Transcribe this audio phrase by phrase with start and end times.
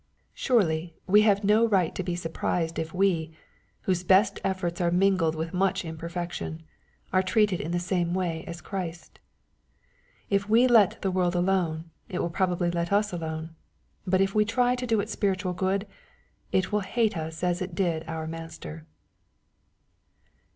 [0.33, 3.31] Surely we have no right to be surprised if we,
[3.81, 6.63] whose best eflForts are mingled with much imperfection,
[7.13, 9.19] are treated in the same way as Christ.
[10.27, 13.51] If we let the world alone, it will probably let us alone.
[14.07, 15.85] But if we try to do it spiritual good,
[16.51, 18.87] it will hate us as it did our Master.